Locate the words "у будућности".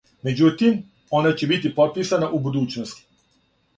2.39-3.07